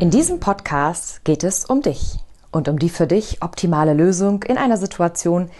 In 0.00 0.10
diesem 0.10 0.40
Podcast 0.40 1.24
geht 1.24 1.44
es 1.44 1.64
um 1.66 1.80
dich 1.80 2.18
und 2.50 2.68
um 2.68 2.80
die 2.80 2.88
für 2.88 3.06
dich 3.06 3.42
optimale 3.42 3.94
Lösung 3.94 4.42
in 4.42 4.58
einer 4.58 4.76
Situation, 4.76 5.50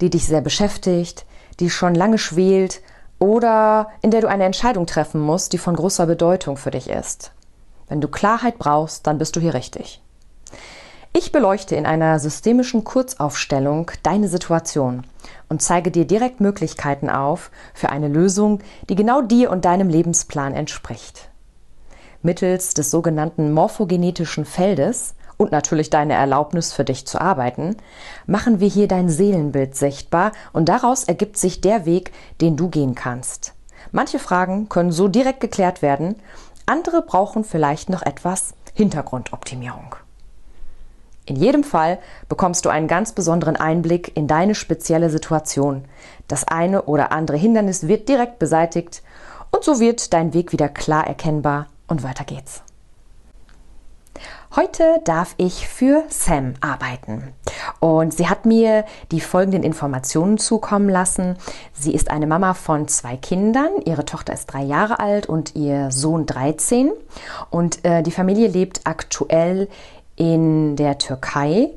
die 0.00 0.10
dich 0.10 0.26
sehr 0.26 0.40
beschäftigt, 0.40 1.26
die 1.58 1.70
schon 1.70 1.96
lange 1.96 2.18
schwelt 2.18 2.82
oder 3.18 3.88
in 4.00 4.12
der 4.12 4.20
du 4.20 4.28
eine 4.28 4.44
Entscheidung 4.44 4.86
treffen 4.86 5.20
musst, 5.20 5.52
die 5.52 5.58
von 5.58 5.74
großer 5.74 6.06
Bedeutung 6.06 6.56
für 6.56 6.70
dich 6.70 6.88
ist. 6.88 7.32
Wenn 7.88 8.00
du 8.00 8.06
Klarheit 8.06 8.58
brauchst, 8.58 9.08
dann 9.08 9.18
bist 9.18 9.34
du 9.34 9.40
hier 9.40 9.54
richtig. 9.54 10.00
Ich 11.12 11.32
beleuchte 11.32 11.74
in 11.74 11.84
einer 11.84 12.20
systemischen 12.20 12.84
Kurzaufstellung 12.84 13.90
deine 14.04 14.28
Situation 14.28 15.04
und 15.48 15.62
zeige 15.62 15.90
dir 15.90 16.04
direkt 16.04 16.40
Möglichkeiten 16.40 17.10
auf 17.10 17.50
für 17.74 17.90
eine 17.90 18.06
Lösung, 18.06 18.60
die 18.88 18.94
genau 18.94 19.20
dir 19.20 19.50
und 19.50 19.64
deinem 19.64 19.88
Lebensplan 19.88 20.54
entspricht. 20.54 21.29
Mittels 22.22 22.74
des 22.74 22.90
sogenannten 22.90 23.52
morphogenetischen 23.52 24.44
Feldes 24.44 25.14
und 25.38 25.52
natürlich 25.52 25.88
deine 25.88 26.12
Erlaubnis 26.12 26.72
für 26.72 26.84
dich 26.84 27.06
zu 27.06 27.18
arbeiten, 27.18 27.76
machen 28.26 28.60
wir 28.60 28.68
hier 28.68 28.88
dein 28.88 29.08
Seelenbild 29.08 29.74
sichtbar 29.74 30.32
und 30.52 30.68
daraus 30.68 31.04
ergibt 31.04 31.38
sich 31.38 31.62
der 31.62 31.86
Weg, 31.86 32.12
den 32.42 32.58
du 32.58 32.68
gehen 32.68 32.94
kannst. 32.94 33.54
Manche 33.90 34.18
Fragen 34.18 34.68
können 34.68 34.92
so 34.92 35.08
direkt 35.08 35.40
geklärt 35.40 35.80
werden, 35.80 36.16
andere 36.66 37.00
brauchen 37.00 37.42
vielleicht 37.42 37.88
noch 37.88 38.02
etwas 38.02 38.52
Hintergrundoptimierung. 38.74 39.96
In 41.24 41.36
jedem 41.36 41.64
Fall 41.64 41.98
bekommst 42.28 42.66
du 42.66 42.68
einen 42.68 42.88
ganz 42.88 43.12
besonderen 43.12 43.56
Einblick 43.56 44.14
in 44.14 44.26
deine 44.26 44.54
spezielle 44.54 45.08
Situation. 45.08 45.86
Das 46.28 46.46
eine 46.46 46.82
oder 46.82 47.12
andere 47.12 47.38
Hindernis 47.38 47.88
wird 47.88 48.10
direkt 48.10 48.38
beseitigt 48.38 49.02
und 49.50 49.64
so 49.64 49.80
wird 49.80 50.12
dein 50.12 50.34
Weg 50.34 50.52
wieder 50.52 50.68
klar 50.68 51.06
erkennbar 51.06 51.66
und 51.90 52.02
weiter 52.02 52.24
geht's. 52.24 52.62
Heute 54.56 55.00
darf 55.04 55.34
ich 55.36 55.68
für 55.68 56.02
Sam 56.08 56.54
arbeiten 56.60 57.32
und 57.78 58.12
sie 58.12 58.28
hat 58.28 58.46
mir 58.46 58.84
die 59.12 59.20
folgenden 59.20 59.62
Informationen 59.62 60.38
zukommen 60.38 60.88
lassen. 60.88 61.36
Sie 61.72 61.94
ist 61.94 62.10
eine 62.10 62.26
Mama 62.26 62.54
von 62.54 62.88
zwei 62.88 63.16
Kindern. 63.16 63.70
Ihre 63.84 64.04
Tochter 64.04 64.32
ist 64.32 64.46
drei 64.46 64.62
Jahre 64.62 64.98
alt 64.98 65.26
und 65.26 65.54
ihr 65.54 65.92
Sohn 65.92 66.26
13. 66.26 66.90
Und 67.50 67.84
äh, 67.84 68.02
die 68.02 68.10
Familie 68.10 68.48
lebt 68.48 68.80
aktuell 68.84 69.68
in 70.16 70.74
der 70.74 70.98
Türkei, 70.98 71.70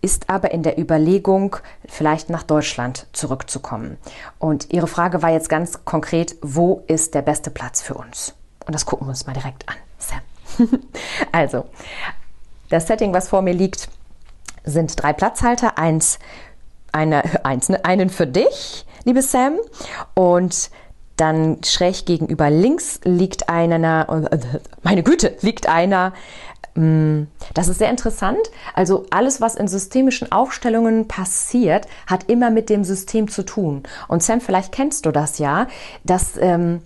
ist 0.00 0.30
aber 0.30 0.52
in 0.52 0.62
der 0.62 0.78
Überlegung, 0.78 1.56
vielleicht 1.88 2.30
nach 2.30 2.44
Deutschland 2.44 3.08
zurückzukommen. 3.12 3.98
Und 4.38 4.72
ihre 4.72 4.86
Frage 4.86 5.22
war 5.22 5.30
jetzt 5.30 5.48
ganz 5.48 5.84
konkret, 5.84 6.36
wo 6.40 6.84
ist 6.86 7.14
der 7.14 7.22
beste 7.22 7.50
Platz 7.50 7.82
für 7.82 7.94
uns? 7.94 8.34
Und 8.66 8.74
das 8.74 8.86
gucken 8.86 9.06
wir 9.06 9.10
uns 9.10 9.26
mal 9.26 9.32
direkt 9.32 9.68
an. 9.68 9.76
Sam. 9.98 10.20
also, 11.32 11.66
das 12.68 12.86
Setting, 12.86 13.12
was 13.12 13.28
vor 13.28 13.42
mir 13.42 13.54
liegt, 13.54 13.88
sind 14.64 15.00
drei 15.02 15.12
Platzhalter. 15.12 15.78
Eins, 15.78 16.18
eine, 16.92 17.22
eins, 17.44 17.68
ne, 17.68 17.84
einen 17.84 18.10
für 18.10 18.26
dich, 18.26 18.86
liebe 19.04 19.22
Sam. 19.22 19.58
Und 20.14 20.70
dann 21.16 21.62
schräg 21.62 22.06
gegenüber 22.06 22.50
links 22.50 23.00
liegt 23.04 23.48
einer, 23.48 24.06
meine 24.82 25.02
Güte, 25.02 25.36
liegt 25.42 25.68
einer. 25.68 26.12
Mm, 26.74 27.24
das 27.52 27.68
ist 27.68 27.78
sehr 27.78 27.90
interessant. 27.90 28.40
Also 28.74 29.06
alles, 29.10 29.40
was 29.40 29.54
in 29.54 29.68
systemischen 29.68 30.32
Aufstellungen 30.32 31.08
passiert, 31.08 31.86
hat 32.06 32.30
immer 32.30 32.50
mit 32.50 32.70
dem 32.70 32.82
System 32.82 33.28
zu 33.28 33.44
tun. 33.44 33.82
Und 34.08 34.22
Sam, 34.22 34.40
vielleicht 34.40 34.72
kennst 34.72 35.04
du 35.04 35.10
das 35.10 35.38
ja, 35.38 35.66
dass 36.04 36.36
ähm, 36.38 36.80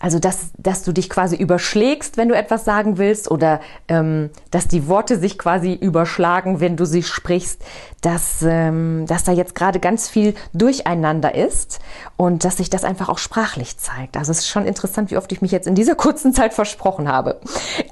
also, 0.00 0.18
dass, 0.18 0.50
dass 0.58 0.82
du 0.82 0.92
dich 0.92 1.08
quasi 1.08 1.36
überschlägst, 1.36 2.16
wenn 2.16 2.28
du 2.28 2.36
etwas 2.36 2.64
sagen 2.64 2.98
willst, 2.98 3.30
oder 3.30 3.60
ähm, 3.88 4.30
dass 4.50 4.68
die 4.68 4.86
Worte 4.88 5.18
sich 5.18 5.38
quasi 5.38 5.72
überschlagen, 5.72 6.60
wenn 6.60 6.76
du 6.76 6.84
sie 6.84 7.02
sprichst, 7.02 7.62
dass, 8.02 8.42
ähm, 8.42 9.06
dass 9.06 9.24
da 9.24 9.32
jetzt 9.32 9.54
gerade 9.54 9.80
ganz 9.80 10.08
viel 10.08 10.34
durcheinander 10.52 11.34
ist 11.34 11.80
und 12.16 12.44
dass 12.44 12.58
sich 12.58 12.68
das 12.68 12.84
einfach 12.84 13.08
auch 13.08 13.18
sprachlich 13.18 13.78
zeigt. 13.78 14.16
Also, 14.16 14.32
es 14.32 14.40
ist 14.40 14.48
schon 14.48 14.66
interessant, 14.66 15.10
wie 15.10 15.16
oft 15.16 15.30
ich 15.32 15.40
mich 15.40 15.52
jetzt 15.52 15.66
in 15.66 15.74
dieser 15.74 15.94
kurzen 15.96 16.34
Zeit 16.34 16.52
versprochen 16.54 17.08
habe. 17.08 17.40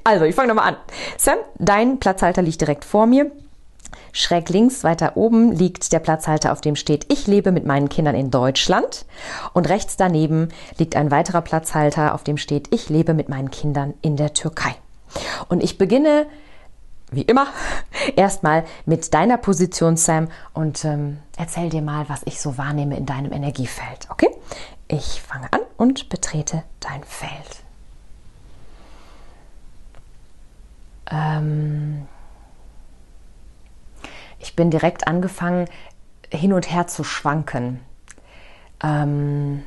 Also, 0.05 0.25
ich 0.25 0.35
fange 0.35 0.49
nochmal 0.49 0.69
an. 0.69 0.77
Sam, 1.17 1.39
dein 1.59 1.99
Platzhalter 1.99 2.43
liegt 2.43 2.61
direkt 2.61 2.85
vor 2.85 3.07
mir. 3.07 3.31
Schräg 4.13 4.51
links 4.51 4.85
weiter 4.85 5.17
oben 5.17 5.53
liegt 5.53 5.93
der 5.93 5.99
Platzhalter, 5.99 6.53
auf 6.53 6.61
dem 6.61 6.77
steht 6.77 7.11
Ich 7.11 7.27
lebe 7.27 7.51
mit 7.51 7.65
meinen 7.65 7.89
Kindern 7.89 8.15
in 8.15 8.31
Deutschland. 8.31 9.07
Und 9.55 9.69
rechts 9.69 9.97
daneben 9.97 10.51
liegt 10.77 10.97
ein 10.97 11.11
weiterer 11.11 11.41
Platzhalter, 11.41 12.15
auf 12.15 12.23
dem 12.23 12.37
steht 12.37 12.73
Ich 12.75 12.91
lebe 12.91 13.15
mit 13.15 13.31
meinen 13.31 13.51
Kindern 13.51 13.95
in 14.03 14.17
der 14.17 14.35
Türkei. 14.35 14.75
Und 15.49 15.63
ich 15.63 15.79
beginne, 15.79 16.27
wie 17.11 17.23
immer, 17.23 17.47
erstmal 18.17 18.65
mit 18.85 19.15
deiner 19.15 19.39
Position, 19.39 19.97
Sam, 19.97 20.29
und 20.53 20.85
ähm, 20.85 21.19
erzähl 21.39 21.71
dir 21.71 21.83
mal, 21.83 22.09
was 22.09 22.21
ich 22.27 22.39
so 22.39 22.59
wahrnehme 22.59 22.97
in 22.97 23.07
deinem 23.07 23.33
Energiefeld. 23.33 24.09
Okay? 24.11 24.29
Ich 24.89 25.23
fange 25.23 25.51
an 25.53 25.61
und 25.79 26.11
betrete 26.11 26.65
dein 26.81 27.03
Feld. 27.05 27.63
Ähm, 31.11 32.07
ich 34.43 34.57
bin 34.57 34.71
direkt 34.71 35.07
angefangen, 35.07 35.69
hin 36.31 36.53
und 36.53 36.71
her 36.71 36.89
zu 36.89 37.05
schwanken. 37.05 37.81
Ähm, 38.83 39.63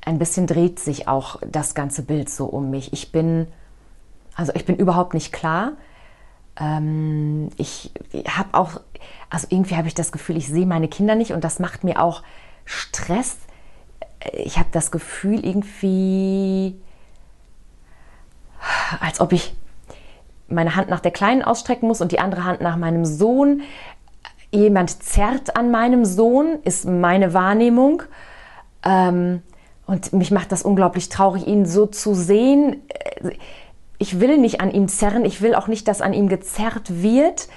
ein 0.00 0.18
bisschen 0.18 0.46
dreht 0.46 0.80
sich 0.80 1.06
auch 1.06 1.36
das 1.46 1.74
ganze 1.74 2.02
Bild 2.02 2.30
so 2.30 2.46
um 2.46 2.70
mich. 2.70 2.92
Ich 2.92 3.12
bin, 3.12 3.46
also 4.34 4.52
ich 4.54 4.64
bin 4.64 4.76
überhaupt 4.76 5.12
nicht 5.14 5.32
klar. 5.32 5.72
Ähm, 6.58 7.50
ich 7.58 7.92
habe 8.26 8.48
auch, 8.52 8.80
also 9.28 9.46
irgendwie 9.50 9.76
habe 9.76 9.86
ich 9.86 9.94
das 9.94 10.12
Gefühl, 10.12 10.38
ich 10.38 10.48
sehe 10.48 10.66
meine 10.66 10.88
Kinder 10.88 11.14
nicht 11.14 11.32
und 11.32 11.44
das 11.44 11.58
macht 11.58 11.84
mir 11.84 12.02
auch 12.02 12.22
Stress. 12.64 13.36
Ich 14.32 14.58
habe 14.58 14.68
das 14.72 14.90
Gefühl 14.90 15.44
irgendwie, 15.44 16.80
als 19.00 19.20
ob 19.20 19.32
ich 19.32 19.54
meine 20.52 20.76
Hand 20.76 20.88
nach 20.88 21.00
der 21.00 21.10
Kleinen 21.10 21.42
ausstrecken 21.42 21.86
muss 21.88 22.00
und 22.00 22.12
die 22.12 22.20
andere 22.20 22.44
Hand 22.44 22.60
nach 22.60 22.76
meinem 22.76 23.04
Sohn. 23.04 23.62
Jemand 24.50 25.02
zerrt 25.02 25.56
an 25.56 25.70
meinem 25.70 26.04
Sohn, 26.04 26.58
ist 26.64 26.84
meine 26.84 27.34
Wahrnehmung. 27.34 28.02
Ähm, 28.84 29.42
und 29.86 30.12
mich 30.12 30.30
macht 30.30 30.52
das 30.52 30.62
unglaublich 30.62 31.08
traurig, 31.08 31.46
ihn 31.46 31.66
so 31.66 31.86
zu 31.86 32.14
sehen. 32.14 32.82
Ich 33.98 34.20
will 34.20 34.38
nicht 34.38 34.60
an 34.60 34.70
ihm 34.70 34.88
zerren, 34.88 35.24
ich 35.24 35.40
will 35.40 35.54
auch 35.54 35.68
nicht, 35.68 35.88
dass 35.88 36.00
an 36.00 36.12
ihm 36.12 36.28
gezerrt 36.28 37.02
wird. 37.02 37.48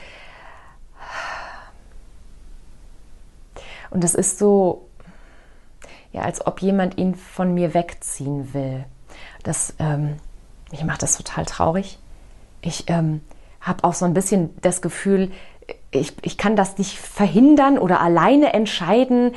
Und 3.89 4.03
das 4.03 4.15
ist 4.15 4.39
so, 4.39 4.87
ja, 6.11 6.21
als 6.21 6.45
ob 6.45 6.61
jemand 6.61 6.97
ihn 6.97 7.15
von 7.15 7.53
mir 7.53 7.73
wegziehen 7.73 8.53
will. 8.53 8.85
Das, 9.43 9.73
ähm, 9.79 10.17
mich 10.71 10.83
macht 10.83 11.03
das 11.03 11.17
total 11.17 11.45
traurig 11.45 11.99
ich 12.65 12.85
ähm, 12.87 13.21
habe 13.61 13.83
auch 13.83 13.93
so 13.93 14.05
ein 14.05 14.13
bisschen 14.13 14.49
das 14.61 14.81
Gefühl, 14.81 15.31
ich, 15.91 16.13
ich 16.23 16.37
kann 16.37 16.55
das 16.55 16.77
nicht 16.77 16.97
verhindern 16.97 17.77
oder 17.77 18.01
alleine 18.01 18.53
entscheiden. 18.53 19.33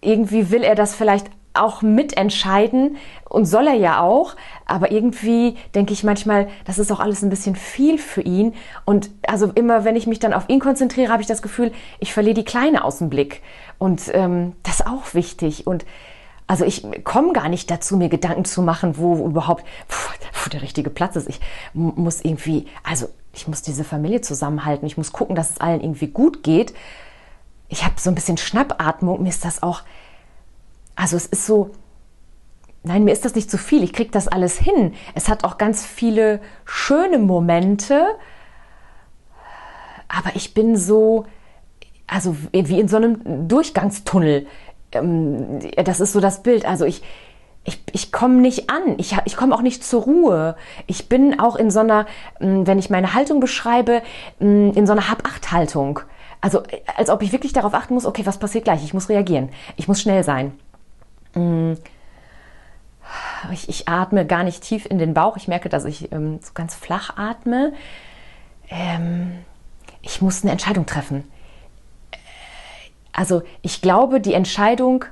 Irgendwie 0.00 0.50
will 0.50 0.62
er 0.62 0.74
das 0.74 0.94
vielleicht 0.94 1.26
auch 1.54 1.82
mitentscheiden 1.82 2.96
und 3.28 3.46
soll 3.46 3.66
er 3.66 3.74
ja 3.74 4.00
auch, 4.00 4.36
aber 4.64 4.92
irgendwie 4.92 5.56
denke 5.74 5.92
ich 5.92 6.04
manchmal, 6.04 6.48
das 6.64 6.78
ist 6.78 6.92
auch 6.92 7.00
alles 7.00 7.22
ein 7.22 7.30
bisschen 7.30 7.56
viel 7.56 7.98
für 7.98 8.20
ihn. 8.20 8.54
Und 8.84 9.10
also 9.26 9.50
immer 9.54 9.84
wenn 9.84 9.96
ich 9.96 10.06
mich 10.06 10.20
dann 10.20 10.32
auf 10.32 10.48
ihn 10.48 10.60
konzentriere, 10.60 11.10
habe 11.10 11.22
ich 11.22 11.28
das 11.28 11.42
Gefühl, 11.42 11.72
ich 11.98 12.12
verliere 12.12 12.34
die 12.34 12.44
Kleine 12.44 12.84
aus 12.84 12.98
dem 12.98 13.10
Blick. 13.10 13.42
Und 13.78 14.02
ähm, 14.14 14.52
das 14.62 14.80
ist 14.80 14.86
auch 14.86 15.14
wichtig. 15.14 15.66
Und 15.66 15.84
also 16.48 16.64
ich 16.64 16.84
komme 17.04 17.34
gar 17.34 17.48
nicht 17.48 17.70
dazu, 17.70 17.96
mir 17.96 18.08
Gedanken 18.08 18.44
zu 18.44 18.62
machen, 18.62 18.96
wo 18.96 19.26
überhaupt 19.26 19.64
wo 19.88 20.50
der 20.50 20.62
richtige 20.62 20.90
Platz 20.90 21.14
ist. 21.14 21.28
Ich 21.28 21.40
muss 21.74 22.24
irgendwie, 22.24 22.66
also 22.82 23.08
ich 23.34 23.46
muss 23.46 23.62
diese 23.62 23.84
Familie 23.84 24.22
zusammenhalten. 24.22 24.86
Ich 24.86 24.96
muss 24.96 25.12
gucken, 25.12 25.36
dass 25.36 25.50
es 25.50 25.60
allen 25.60 25.80
irgendwie 25.80 26.08
gut 26.08 26.42
geht. 26.42 26.74
Ich 27.68 27.84
habe 27.84 27.94
so 27.98 28.10
ein 28.10 28.14
bisschen 28.14 28.38
Schnappatmung. 28.38 29.22
Mir 29.22 29.28
ist 29.28 29.44
das 29.44 29.62
auch, 29.62 29.82
also 30.96 31.16
es 31.16 31.26
ist 31.26 31.44
so, 31.44 31.70
nein, 32.82 33.04
mir 33.04 33.12
ist 33.12 33.26
das 33.26 33.34
nicht 33.34 33.50
zu 33.50 33.58
viel, 33.58 33.82
ich 33.82 33.92
kriege 33.92 34.10
das 34.10 34.26
alles 34.26 34.58
hin. 34.58 34.94
Es 35.14 35.28
hat 35.28 35.44
auch 35.44 35.58
ganz 35.58 35.84
viele 35.84 36.40
schöne 36.64 37.18
Momente, 37.18 38.06
aber 40.08 40.34
ich 40.34 40.54
bin 40.54 40.76
so, 40.76 41.26
also 42.06 42.34
wie 42.52 42.80
in 42.80 42.88
so 42.88 42.96
einem 42.96 43.48
Durchgangstunnel. 43.48 44.46
Ähm, 44.92 45.60
das 45.76 46.00
ist 46.00 46.12
so 46.12 46.20
das 46.20 46.42
Bild. 46.42 46.64
Also 46.64 46.84
ich, 46.84 47.02
ich, 47.64 47.80
ich 47.92 48.12
komme 48.12 48.40
nicht 48.40 48.70
an, 48.70 48.98
ich, 48.98 49.16
ich 49.24 49.36
komme 49.36 49.54
auch 49.54 49.62
nicht 49.62 49.84
zur 49.84 50.02
Ruhe. 50.02 50.56
Ich 50.86 51.08
bin 51.08 51.38
auch 51.38 51.56
in 51.56 51.70
so 51.70 51.80
einer, 51.80 52.06
mm, 52.40 52.66
wenn 52.66 52.78
ich 52.78 52.90
meine 52.90 53.14
Haltung 53.14 53.40
beschreibe, 53.40 54.02
mm, 54.38 54.70
in 54.70 54.86
so 54.86 54.92
einer 54.92 55.08
Hab-Acht-Haltung. 55.08 56.00
Also 56.40 56.62
als 56.96 57.10
ob 57.10 57.22
ich 57.22 57.32
wirklich 57.32 57.52
darauf 57.52 57.74
achten 57.74 57.94
muss, 57.94 58.06
okay, 58.06 58.24
was 58.24 58.38
passiert 58.38 58.64
gleich? 58.64 58.84
Ich 58.84 58.94
muss 58.94 59.08
reagieren. 59.08 59.50
Ich 59.76 59.88
muss 59.88 60.00
schnell 60.00 60.24
sein. 60.24 60.52
Mm. 61.34 61.74
Ich, 63.52 63.68
ich 63.68 63.88
atme 63.88 64.26
gar 64.26 64.44
nicht 64.44 64.62
tief 64.62 64.84
in 64.86 64.98
den 64.98 65.14
Bauch. 65.14 65.36
Ich 65.36 65.48
merke, 65.48 65.68
dass 65.68 65.84
ich 65.84 66.12
ähm, 66.12 66.40
so 66.42 66.52
ganz 66.54 66.74
flach 66.74 67.16
atme. 67.16 67.72
Ähm, 68.68 69.32
ich 70.02 70.20
muss 70.20 70.42
eine 70.42 70.52
Entscheidung 70.52 70.86
treffen. 70.86 71.24
Also 73.12 73.42
ich 73.62 73.82
glaube, 73.82 74.20
die 74.20 74.34
Entscheidung, 74.34 75.04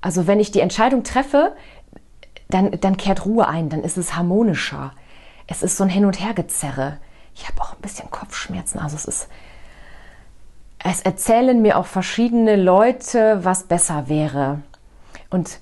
also 0.00 0.26
wenn 0.26 0.40
ich 0.40 0.50
die 0.50 0.60
Entscheidung 0.60 1.02
treffe, 1.02 1.54
dann, 2.48 2.72
dann 2.80 2.96
kehrt 2.96 3.24
Ruhe 3.26 3.48
ein, 3.48 3.68
dann 3.68 3.82
ist 3.82 3.96
es 3.96 4.16
harmonischer. 4.16 4.92
Es 5.46 5.62
ist 5.62 5.76
so 5.76 5.84
ein 5.84 5.90
Hin- 5.90 6.04
und 6.04 6.20
Hergezerre. 6.20 6.98
Ich 7.34 7.48
habe 7.48 7.60
auch 7.60 7.74
ein 7.74 7.80
bisschen 7.80 8.10
Kopfschmerzen. 8.10 8.78
Also 8.78 8.96
es 8.96 9.04
ist, 9.04 9.28
es 10.78 11.02
erzählen 11.02 11.60
mir 11.60 11.78
auch 11.78 11.86
verschiedene 11.86 12.56
Leute, 12.56 13.44
was 13.44 13.64
besser 13.64 14.08
wäre. 14.08 14.62
Und 15.28 15.60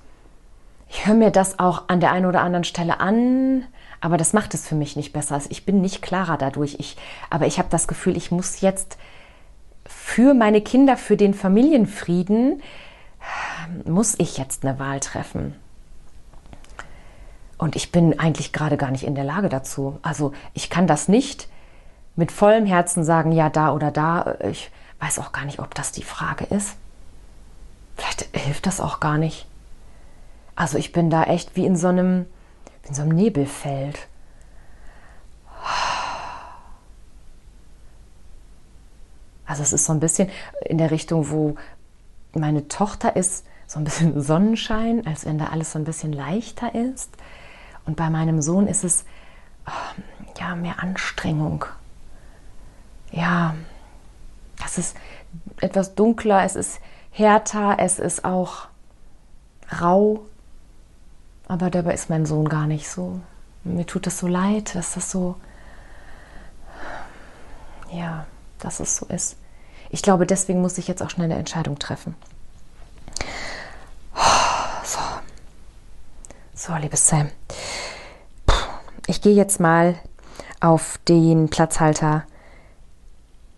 ich 0.89 1.07
höre 1.07 1.15
mir 1.15 1.31
das 1.31 1.59
auch 1.59 1.85
an 1.89 2.01
der 2.01 2.13
einen 2.13 2.27
oder 2.27 2.41
anderen 2.41 2.65
Stelle 2.65 3.01
an, 3.01 3.67
aber 4.01 4.17
das 4.17 4.33
macht 4.33 4.55
es 4.55 4.67
für 4.67 4.75
mich 4.75 4.97
nicht 4.97 5.13
besser. 5.13 5.35
Also 5.35 5.49
ich 5.51 5.67
bin 5.67 5.81
nicht 5.81 6.03
klarer 6.03 6.39
dadurch. 6.39 6.77
Ich, 6.79 6.97
aber 7.31 7.47
ich 7.47 7.59
habe 7.59 7.69
das 7.71 7.89
Gefühl, 7.89 8.17
ich 8.17 8.31
muss 8.31 8.61
jetzt 8.61 8.97
für 10.19 10.35
meine 10.35 10.61
Kinder, 10.61 10.97
für 10.97 11.17
den 11.17 11.33
Familienfrieden, 11.33 12.61
muss 13.85 14.17
ich 14.19 14.37
jetzt 14.37 14.65
eine 14.67 14.81
Wahl 14.81 14.99
treffen. 14.99 15.55
Und 17.57 17.77
ich 17.77 17.93
bin 17.93 18.19
eigentlich 18.19 18.53
gerade 18.53 18.77
gar 18.77 18.91
nicht 18.91 19.05
in 19.05 19.15
der 19.15 19.23
Lage 19.23 19.49
dazu. 19.49 20.01
Also 20.03 20.33
ich 20.55 20.71
kann 20.71 20.89
das 20.89 21.07
nicht 21.07 21.47
mit 22.17 22.33
vollem 22.33 22.67
Herzen 22.67 23.05
sagen, 23.05 23.31
ja, 23.31 23.49
da 23.49 23.73
oder 23.73 23.93
da. 23.93 24.35
Ich 24.51 24.73
weiß 24.99 25.21
auch 25.21 25.31
gar 25.31 25.45
nicht, 25.45 25.61
ob 25.61 25.73
das 25.77 25.93
die 25.93 26.03
Frage 26.03 26.47
ist. 26.47 26.75
Vielleicht 27.97 28.29
hilft 28.37 28.67
das 28.67 28.81
auch 28.81 28.99
gar 28.99 29.19
nicht. 29.19 29.47
Also 30.57 30.79
ich 30.79 30.91
bin 30.91 31.11
da 31.11 31.23
echt 31.23 31.55
wie 31.55 31.65
in 31.65 31.77
so 31.77 31.87
einem, 31.87 32.27
in 32.89 32.95
so 32.95 33.03
einem 33.03 33.15
Nebelfeld. 33.15 34.09
Also 39.49 39.63
es 39.63 39.73
ist 39.73 39.87
so 39.87 39.93
ein 39.95 40.01
bisschen 40.01 40.29
in 40.67 40.79
der 40.79 40.91
Richtung, 40.91 41.31
wo 41.31 41.57
meine 42.35 42.69
Tochter 42.69 43.17
ist, 43.17 43.47
so 43.67 43.81
ein 43.81 43.85
bisschen 43.85 44.21
Sonnenschein, 44.23 45.05
als 45.07 45.25
wenn 45.25 45.39
da 45.39 45.47
alles 45.47 45.73
so 45.73 45.79
ein 45.79 45.85
bisschen 45.85 46.13
leichter 46.13 46.75
ist. 46.75 47.11
Und 47.87 47.97
bei 47.97 48.11
meinem 48.11 48.43
Sohn 48.43 48.69
ist 48.69 48.85
es 48.85 49.07
oh, 49.67 50.03
ja 50.39 50.55
mehr 50.55 50.83
Anstrengung. 50.83 51.65
Ja, 53.11 53.55
es 54.65 54.77
ist 54.77 54.97
etwas 55.61 55.95
dunkler, 55.95 56.45
es 56.45 56.55
ist 56.55 56.81
härter, 57.11 57.77
es 57.79 57.99
ist 57.99 58.27
auch 58.27 58.69
rau. 59.81 60.27
Aber 61.49 61.71
dabei 61.71 61.95
ist 61.95 62.11
mein 62.11 62.27
Sohn 62.27 62.51
gar 62.51 62.67
nicht 62.67 62.87
so. 62.87 63.21
Mir 63.65 63.87
tut 63.87 64.07
es 64.07 64.19
so 64.19 64.27
leid, 64.27 64.75
dass 64.75 64.93
das 64.93 65.11
so, 65.11 65.37
ja, 67.91 68.27
dass 68.59 68.81
es 68.81 68.97
so 68.97 69.07
ist. 69.07 69.37
Ich 69.91 70.03
glaube, 70.03 70.27
deswegen 70.27 70.61
muss 70.61 70.79
ich 70.79 70.89
jetzt 70.89 71.03
auch 71.03 71.11
schnell 71.11 71.27
eine 71.27 71.39
Entscheidung 71.39 71.79
treffen. 71.79 72.15
So, 74.85 74.99
so 76.55 76.75
liebes 76.77 77.07
Sam. 77.09 77.31
Ich 79.07 79.23
gehe 79.23 79.35
jetzt 79.35 79.61
mal 79.61 79.97
auf 80.61 80.99
den 81.09 81.49
Platzhalter. 81.49 82.25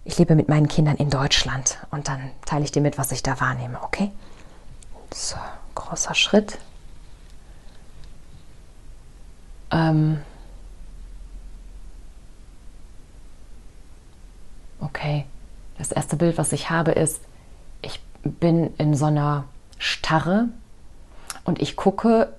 Ich 0.04 0.18
lebe 0.18 0.34
mit 0.34 0.48
meinen 0.48 0.68
Kindern 0.68 0.96
in 0.96 1.10
Deutschland 1.10 1.78
und 1.90 2.08
dann 2.08 2.30
teile 2.46 2.64
ich 2.64 2.72
dir 2.72 2.82
mit, 2.82 2.98
was 2.98 3.12
ich 3.12 3.22
da 3.22 3.40
wahrnehme, 3.40 3.82
okay? 3.82 4.10
So, 5.12 5.36
großer 5.74 6.14
Schritt. 6.14 6.58
Ähm, 9.70 10.20
okay, 14.80 15.26
das 15.78 15.92
erste 15.92 16.16
Bild, 16.16 16.38
was 16.38 16.52
ich 16.52 16.70
habe, 16.70 16.92
ist, 16.92 17.22
ich 17.82 18.00
bin 18.22 18.74
in 18.76 18.94
so 18.94 19.06
einer 19.06 19.44
Starre 19.78 20.48
und 21.44 21.60
ich 21.60 21.76
gucke 21.76 22.32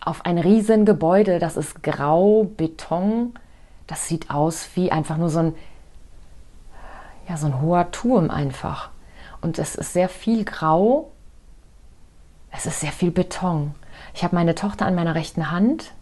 auf 0.00 0.24
ein 0.24 0.38
riesen 0.38 0.84
Gebäude, 0.84 1.38
das 1.38 1.56
ist 1.56 1.82
grau, 1.82 2.44
Beton. 2.56 3.34
Das 3.86 4.08
sieht 4.08 4.30
aus 4.30 4.68
wie 4.74 4.90
einfach 4.90 5.16
nur 5.16 5.28
so 5.28 5.40
ein, 5.40 5.54
ja, 7.28 7.36
so 7.36 7.46
ein 7.46 7.60
hoher 7.60 7.90
Turm 7.90 8.30
einfach. 8.30 8.90
Und 9.40 9.58
es 9.58 9.74
ist 9.74 9.92
sehr 9.92 10.08
viel 10.08 10.44
grau. 10.44 11.10
Es 12.50 12.66
ist 12.66 12.80
sehr 12.80 12.92
viel 12.92 13.10
Beton. 13.10 13.74
Ich 14.14 14.24
habe 14.24 14.34
meine 14.34 14.54
Tochter 14.54 14.86
an 14.86 14.94
meiner 14.94 15.14
rechten 15.14 15.50
Hand 15.50 15.92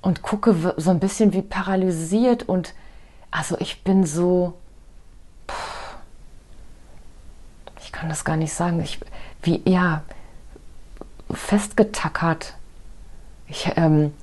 und 0.00 0.22
gucke 0.22 0.74
so 0.76 0.90
ein 0.90 1.00
bisschen 1.00 1.32
wie 1.32 1.42
paralysiert 1.42 2.42
und 2.42 2.74
also 3.32 3.56
ich 3.58 3.82
bin 3.82 4.06
so, 4.06 4.52
ich 7.80 7.90
kann 7.90 8.08
das 8.08 8.24
gar 8.24 8.36
nicht 8.36 8.52
sagen, 8.52 8.80
ich, 8.80 9.00
wie, 9.42 9.60
ja, 9.68 10.02
festgetackert. 11.30 12.54
Ich, 13.48 13.72
ähm, 13.76 14.14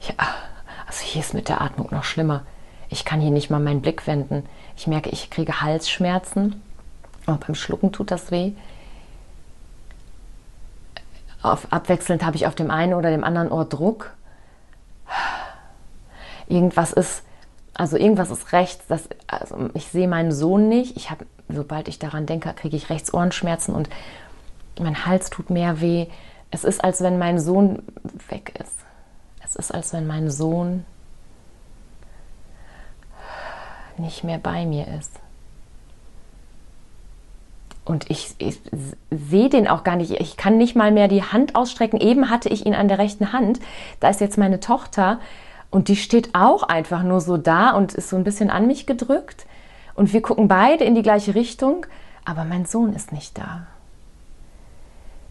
ich, 0.00 0.14
also 0.18 1.04
hier 1.04 1.20
ist 1.20 1.34
mit 1.34 1.48
der 1.48 1.60
Atmung 1.60 1.88
noch 1.90 2.04
schlimmer. 2.04 2.42
Ich 2.88 3.04
kann 3.04 3.20
hier 3.20 3.30
nicht 3.30 3.50
mal 3.50 3.60
meinen 3.60 3.82
Blick 3.82 4.06
wenden. 4.06 4.46
Ich 4.76 4.86
merke, 4.86 5.10
ich 5.10 5.30
kriege 5.30 5.60
Halsschmerzen. 5.60 6.62
Auch 7.26 7.36
beim 7.36 7.54
Schlucken 7.54 7.92
tut 7.92 8.10
das 8.10 8.30
weh. 8.30 8.52
Auf, 11.42 11.70
abwechselnd 11.70 12.24
habe 12.24 12.36
ich 12.36 12.46
auf 12.46 12.54
dem 12.54 12.70
einen 12.70 12.94
oder 12.94 13.10
dem 13.10 13.24
anderen 13.24 13.52
Ohr 13.52 13.66
Druck. 13.66 14.14
Irgendwas 16.46 16.92
ist, 16.92 17.22
also 17.74 17.96
irgendwas 17.96 18.30
ist 18.30 18.52
rechts. 18.52 18.84
Das, 18.88 19.08
also 19.26 19.70
ich 19.74 19.88
sehe 19.88 20.08
meinen 20.08 20.32
Sohn 20.32 20.68
nicht. 20.68 20.96
Ich 20.96 21.10
habe, 21.10 21.26
sobald 21.48 21.88
ich 21.88 21.98
daran 21.98 22.26
denke, 22.26 22.52
kriege 22.54 22.76
ich 22.76 22.88
rechts 22.88 23.12
Ohrenschmerzen 23.12 23.74
und 23.74 23.90
mein 24.78 25.06
Hals 25.06 25.30
tut 25.30 25.50
mehr 25.50 25.80
weh. 25.80 26.06
Es 26.50 26.64
ist, 26.64 26.82
als 26.82 27.02
wenn 27.02 27.18
mein 27.18 27.38
Sohn 27.38 27.82
weg 28.28 28.54
ist. 28.60 28.78
Es 29.44 29.56
ist, 29.56 29.74
als 29.74 29.92
wenn 29.92 30.06
mein 30.06 30.30
Sohn 30.30 30.84
nicht 33.98 34.24
mehr 34.24 34.38
bei 34.38 34.64
mir 34.66 34.88
ist. 34.88 35.12
Und 37.84 38.10
ich, 38.10 38.34
ich 38.38 38.60
sehe 39.10 39.50
den 39.50 39.68
auch 39.68 39.84
gar 39.84 39.96
nicht. 39.96 40.12
Ich 40.12 40.36
kann 40.36 40.56
nicht 40.56 40.74
mal 40.74 40.90
mehr 40.90 41.06
die 41.06 41.22
Hand 41.22 41.54
ausstrecken. 41.54 42.00
Eben 42.00 42.30
hatte 42.30 42.48
ich 42.48 42.64
ihn 42.64 42.74
an 42.74 42.88
der 42.88 42.98
rechten 42.98 43.32
Hand. 43.32 43.60
Da 44.00 44.08
ist 44.08 44.20
jetzt 44.20 44.38
meine 44.38 44.58
Tochter 44.58 45.20
und 45.74 45.88
die 45.88 45.96
steht 45.96 46.36
auch 46.36 46.62
einfach 46.62 47.02
nur 47.02 47.20
so 47.20 47.36
da 47.36 47.72
und 47.72 47.94
ist 47.94 48.08
so 48.08 48.14
ein 48.14 48.22
bisschen 48.22 48.48
an 48.48 48.68
mich 48.68 48.86
gedrückt. 48.86 49.44
Und 49.96 50.12
wir 50.12 50.22
gucken 50.22 50.46
beide 50.46 50.84
in 50.84 50.94
die 50.94 51.02
gleiche 51.02 51.34
Richtung, 51.34 51.84
aber 52.24 52.44
mein 52.44 52.64
Sohn 52.64 52.92
ist 52.92 53.10
nicht 53.10 53.36
da. 53.36 53.66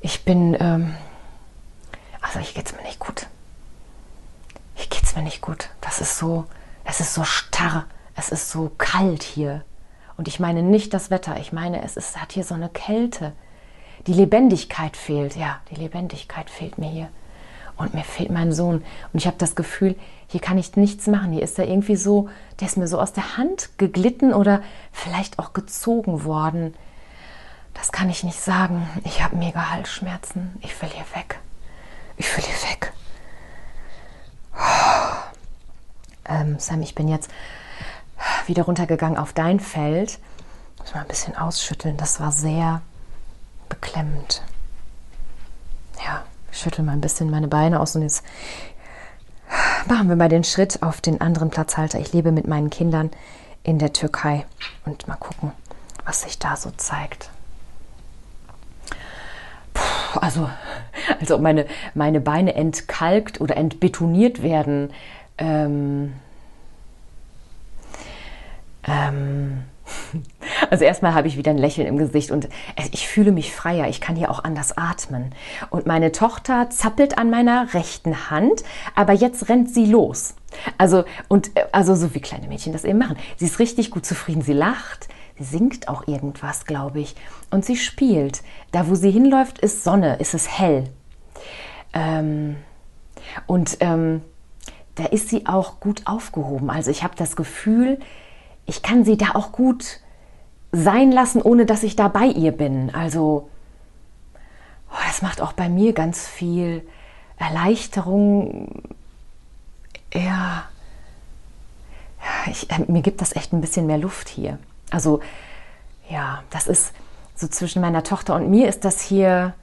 Ich 0.01 0.25
bin, 0.25 0.57
ähm, 0.59 0.95
also 2.21 2.39
ich 2.39 2.53
geht's 2.53 2.75
mir 2.75 2.81
nicht 2.81 2.99
gut. 2.99 3.27
Hier 4.75 4.87
geht's 4.87 5.15
mir 5.15 5.21
nicht 5.21 5.39
gut. 5.39 5.69
Das 5.79 6.01
ist 6.01 6.17
so, 6.17 6.43
es 6.83 6.99
ist 6.99 7.13
so 7.13 7.23
starr, 7.23 7.85
es 8.17 8.27
ist 8.27 8.51
so 8.51 8.69
kalt 8.77 9.23
hier. 9.23 9.63
Und 10.17 10.27
ich 10.27 10.41
meine 10.41 10.61
nicht 10.61 10.93
das 10.93 11.09
Wetter, 11.09 11.37
ich 11.39 11.53
meine, 11.53 11.81
es 11.85 11.95
ist, 11.95 12.21
hat 12.21 12.33
hier 12.33 12.43
so 12.43 12.53
eine 12.53 12.67
Kälte. 12.67 13.31
Die 14.07 14.13
Lebendigkeit 14.13 14.97
fehlt, 14.97 15.37
ja, 15.37 15.61
die 15.71 15.75
Lebendigkeit 15.75 16.49
fehlt 16.49 16.77
mir 16.77 16.89
hier. 16.89 17.07
Und 17.77 17.93
mir 17.93 18.03
fehlt 18.03 18.29
mein 18.29 18.51
Sohn. 18.51 18.83
Und 19.13 19.19
ich 19.19 19.25
habe 19.25 19.37
das 19.39 19.55
Gefühl, 19.55 19.95
hier 20.33 20.41
kann 20.41 20.57
ich 20.57 20.75
nichts 20.75 21.05
machen. 21.05 21.31
Hier 21.31 21.43
ist 21.43 21.59
er 21.59 21.67
irgendwie 21.67 21.95
so, 21.95 22.27
der 22.59 22.67
ist 22.67 22.75
mir 22.75 22.87
so 22.87 22.99
aus 22.99 23.13
der 23.13 23.37
Hand 23.37 23.69
geglitten 23.77 24.33
oder 24.33 24.63
vielleicht 24.91 25.37
auch 25.37 25.53
gezogen 25.53 26.23
worden. 26.23 26.73
Das 27.75 27.91
kann 27.91 28.09
ich 28.09 28.23
nicht 28.23 28.39
sagen. 28.39 28.89
Ich 29.03 29.21
habe 29.23 29.35
mega 29.35 29.69
Halsschmerzen. 29.69 30.57
Ich 30.61 30.81
will 30.81 30.89
hier 30.89 31.05
weg. 31.13 31.39
Ich 32.17 32.35
will 32.35 32.43
hier 32.43 32.69
weg. 32.71 32.93
Ähm, 36.25 36.57
Sam, 36.57 36.81
ich 36.81 36.95
bin 36.95 37.07
jetzt 37.07 37.29
wieder 38.47 38.63
runtergegangen 38.63 39.19
auf 39.19 39.33
dein 39.33 39.59
Feld. 39.59 40.17
Muss 40.79 40.95
mal 40.95 41.01
ein 41.01 41.07
bisschen 41.07 41.37
ausschütteln. 41.37 41.95
Das 41.95 42.19
war 42.19 42.31
sehr 42.31 42.81
beklemmend. 43.69 44.41
Ich 46.51 46.59
schüttel 46.59 46.85
mal 46.85 46.93
ein 46.93 47.01
bisschen 47.01 47.31
meine 47.31 47.47
Beine 47.47 47.79
aus 47.79 47.95
und 47.95 48.03
jetzt 48.03 48.23
machen 49.87 50.09
wir 50.09 50.15
mal 50.15 50.29
den 50.29 50.43
Schritt 50.43 50.81
auf 50.83 51.01
den 51.01 51.21
anderen 51.21 51.49
Platzhalter. 51.49 51.99
Ich 51.99 52.13
lebe 52.13 52.31
mit 52.31 52.47
meinen 52.47 52.69
Kindern 52.69 53.11
in 53.63 53.79
der 53.79 53.93
Türkei 53.93 54.45
und 54.85 55.07
mal 55.07 55.15
gucken, 55.15 55.51
was 56.05 56.21
sich 56.21 56.39
da 56.39 56.55
so 56.55 56.71
zeigt. 56.71 57.29
Puh, 59.73 60.19
also, 60.19 60.49
als 61.19 61.31
ob 61.31 61.41
meine, 61.41 61.65
meine 61.93 62.19
Beine 62.19 62.55
entkalkt 62.55 63.41
oder 63.41 63.57
entbetoniert 63.57 64.43
werden. 64.43 64.91
Ähm, 65.37 66.13
ähm, 68.85 69.63
also 70.73 70.85
erstmal 70.85 71.13
habe 71.13 71.27
ich 71.27 71.37
wieder 71.37 71.51
ein 71.51 71.59
Lächeln 71.59 71.85
im 71.85 71.97
Gesicht 71.99 72.31
und 72.31 72.49
ich 72.91 73.07
fühle 73.07 73.31
mich 73.31 73.53
freier. 73.53 73.89
Ich 73.89 74.01
kann 74.01 74.15
hier 74.15 74.31
auch 74.31 74.43
anders 74.43 74.75
atmen. 74.75 75.29
Und 75.69 75.85
meine 75.85 76.11
Tochter 76.11 76.71
zappelt 76.71 77.19
an 77.19 77.29
meiner 77.29 77.75
rechten 77.75 78.31
Hand, 78.31 78.63
aber 78.95 79.13
jetzt 79.13 79.49
rennt 79.49 79.71
sie 79.71 79.85
los. 79.85 80.33
Also 80.79 81.05
und 81.27 81.51
also 81.71 81.93
so 81.93 82.15
wie 82.15 82.21
kleine 82.21 82.47
Mädchen 82.47 82.73
das 82.73 82.85
eben 82.85 82.97
machen. 82.97 83.17
Sie 83.37 83.45
ist 83.45 83.59
richtig 83.59 83.91
gut 83.91 84.03
zufrieden. 84.03 84.41
Sie 84.41 84.53
lacht. 84.53 85.09
Sie 85.37 85.43
singt 85.43 85.89
auch 85.89 86.07
irgendwas, 86.07 86.65
glaube 86.65 87.01
ich. 87.01 87.15
Und 87.51 87.63
sie 87.63 87.77
spielt. 87.77 88.41
Da, 88.71 88.89
wo 88.89 88.95
sie 88.95 89.11
hinläuft, 89.11 89.59
ist 89.59 89.83
Sonne, 89.83 90.15
ist 90.15 90.33
es 90.33 90.57
hell. 90.57 90.85
Ähm, 91.93 92.55
und 93.45 93.77
ähm, 93.79 94.23
da 94.95 95.05
ist 95.05 95.29
sie 95.29 95.45
auch 95.45 95.79
gut 95.79 96.01
aufgehoben. 96.05 96.71
Also 96.71 96.89
ich 96.89 97.03
habe 97.03 97.13
das 97.15 97.35
Gefühl, 97.35 97.99
ich 98.65 98.81
kann 98.81 99.05
sie 99.05 99.17
da 99.17 99.35
auch 99.35 99.51
gut 99.51 99.99
sein 100.73 101.11
lassen, 101.11 101.41
ohne 101.41 101.65
dass 101.65 101.83
ich 101.83 101.95
da 101.95 102.09
bei 102.09 102.25
ihr 102.25 102.51
bin. 102.51 102.93
Also 102.93 103.49
oh, 104.91 105.03
das 105.07 105.21
macht 105.21 105.39
auch 105.39 105.53
bei 105.53 105.69
mir 105.69 105.93
ganz 105.93 106.27
viel 106.27 106.85
Erleichterung. 107.37 108.83
Ja, 110.13 110.65
ich, 112.47 112.69
äh, 112.71 112.91
mir 112.91 113.01
gibt 113.01 113.21
das 113.21 113.35
echt 113.35 113.53
ein 113.53 113.61
bisschen 113.61 113.85
mehr 113.85 113.99
Luft 113.99 114.27
hier. 114.27 114.57
Also 114.89 115.21
ja, 116.09 116.43
das 116.49 116.67
ist 116.67 116.93
so 117.35 117.47
zwischen 117.47 117.81
meiner 117.81 118.03
Tochter 118.03 118.35
und 118.35 118.49
mir 118.49 118.67
ist 118.67 118.83
das 118.83 119.01
hier 119.01 119.53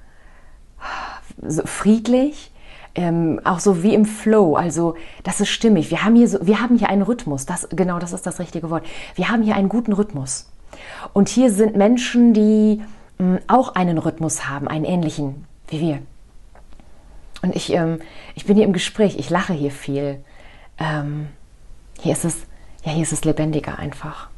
so 1.42 1.66
friedlich 1.66 2.50
ähm, 2.94 3.40
auch 3.44 3.60
so 3.60 3.82
wie 3.82 3.94
im 3.94 4.04
Flow. 4.04 4.56
Also 4.56 4.96
das 5.22 5.40
ist 5.40 5.48
stimmig. 5.48 5.90
Wir 5.90 6.04
haben 6.04 6.16
hier, 6.16 6.28
so, 6.28 6.46
wir 6.46 6.60
haben 6.60 6.78
hier 6.78 6.88
einen 6.88 7.02
Rhythmus. 7.02 7.46
Das, 7.46 7.68
genau, 7.70 7.98
das 7.98 8.12
ist 8.12 8.26
das 8.26 8.38
richtige 8.38 8.70
Wort. 8.70 8.84
Wir 9.14 9.28
haben 9.28 9.42
hier 9.42 9.56
einen 9.56 9.68
guten 9.68 9.92
Rhythmus. 9.92 10.50
Und 11.12 11.28
hier 11.28 11.50
sind 11.50 11.76
Menschen, 11.76 12.34
die 12.34 12.82
mh, 13.18 13.24
mm, 13.24 13.38
auch 13.48 13.74
einen 13.74 13.98
Rhythmus 13.98 14.48
haben, 14.48 14.68
einen 14.68 14.84
ähnlichen 14.84 15.46
wie 15.70 15.80
wir. 15.80 15.98
Und 17.42 17.56
ich, 17.56 17.72
ähm, 17.72 18.00
ich 18.34 18.44
bin 18.44 18.56
hier 18.56 18.66
im 18.66 18.72
Gespräch. 18.72 19.18
Ich 19.18 19.30
lache 19.30 19.52
hier 19.52 19.70
viel. 19.70 20.22
Ähm, 20.78 21.28
hier 22.00 22.12
ist 22.12 22.24
es, 22.24 22.36
ja, 22.84 22.92
hier 22.92 23.02
ist 23.02 23.12
es 23.12 23.24
lebendiger 23.24 23.78
einfach. 23.78 24.28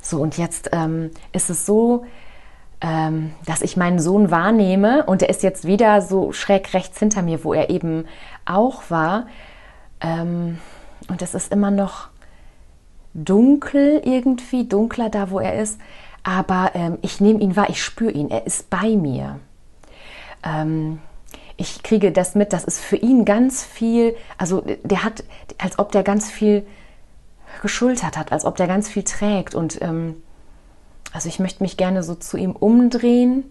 So 0.00 0.20
und 0.20 0.36
jetzt 0.38 0.70
ähm, 0.72 1.10
ist 1.32 1.50
es 1.50 1.66
so, 1.66 2.04
ähm, 2.80 3.32
dass 3.46 3.62
ich 3.62 3.76
meinen 3.76 4.00
Sohn 4.00 4.30
wahrnehme 4.30 5.04
und 5.06 5.22
er 5.22 5.28
ist 5.28 5.42
jetzt 5.42 5.64
wieder 5.64 6.02
so 6.02 6.32
schräg 6.32 6.74
rechts 6.74 6.98
hinter 6.98 7.22
mir, 7.22 7.44
wo 7.44 7.52
er 7.54 7.70
eben 7.70 8.06
auch 8.44 8.82
war. 8.90 9.26
Ähm, 10.00 10.58
und 11.08 11.22
es 11.22 11.34
ist 11.34 11.52
immer 11.52 11.70
noch 11.70 12.08
dunkel 13.14 14.00
irgendwie, 14.04 14.66
dunkler 14.68 15.10
da, 15.10 15.30
wo 15.30 15.38
er 15.38 15.60
ist. 15.60 15.78
Aber 16.22 16.70
ähm, 16.74 16.98
ich 17.02 17.20
nehme 17.20 17.40
ihn 17.40 17.56
wahr, 17.56 17.68
ich 17.68 17.82
spüre 17.82 18.12
ihn, 18.12 18.30
er 18.30 18.46
ist 18.46 18.70
bei 18.70 18.96
mir. 18.96 19.40
Ähm, 20.44 21.00
ich 21.56 21.82
kriege 21.82 22.12
das 22.12 22.34
mit, 22.34 22.52
das 22.52 22.64
ist 22.64 22.80
für 22.80 22.96
ihn 22.96 23.24
ganz 23.24 23.62
viel, 23.62 24.16
also 24.38 24.64
der 24.82 25.04
hat, 25.04 25.24
als 25.58 25.78
ob 25.78 25.92
der 25.92 26.02
ganz 26.02 26.30
viel 26.30 26.66
geschultert 27.60 28.16
hat, 28.16 28.32
als 28.32 28.44
ob 28.44 28.56
der 28.56 28.66
ganz 28.66 28.88
viel 28.88 29.04
trägt 29.04 29.54
und 29.54 29.80
ähm, 29.82 30.16
also 31.12 31.28
ich 31.28 31.38
möchte 31.38 31.62
mich 31.62 31.76
gerne 31.76 32.02
so 32.02 32.14
zu 32.14 32.36
ihm 32.36 32.52
umdrehen. 32.52 33.44